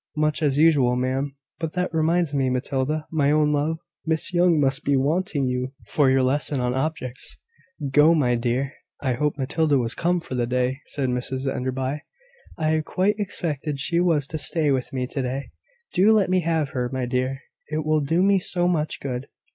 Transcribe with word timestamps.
"Much 0.17 0.41
as 0.41 0.57
usual, 0.57 0.95
ma'am. 0.95 1.35
But 1.59 1.73
that 1.73 1.93
reminds 1.93 2.33
me 2.33 2.49
Matilda, 2.49 3.05
my 3.11 3.29
own 3.29 3.51
love, 3.53 3.77
Miss 4.03 4.33
Young 4.33 4.59
must 4.59 4.83
be 4.83 4.97
wanting 4.97 5.45
you 5.45 5.73
for 5.85 6.09
your 6.09 6.23
lesson 6.23 6.59
on 6.59 6.73
objects. 6.73 7.37
Go, 7.91 8.15
my 8.15 8.33
dear." 8.33 8.73
"I 9.03 9.13
hoped 9.13 9.37
Matilda 9.37 9.77
was 9.77 9.93
come 9.93 10.19
for 10.19 10.33
the 10.33 10.47
day," 10.47 10.79
said 10.87 11.09
Mrs 11.09 11.45
Enderby. 11.45 12.01
"I 12.57 12.81
quite 12.83 13.19
expected 13.19 13.79
she 13.79 13.99
was 13.99 14.25
to 14.25 14.39
stay 14.39 14.71
with 14.71 14.91
me 14.91 15.05
to 15.05 15.21
day. 15.21 15.51
Do 15.93 16.11
let 16.11 16.31
me 16.31 16.39
have 16.39 16.69
her, 16.69 16.89
my 16.91 17.05
dear: 17.05 17.39
it 17.67 17.85
will 17.85 18.01
do 18.01 18.23
me 18.23 18.39
so 18.39 18.67
much 18.67 19.01
good." 19.01 19.27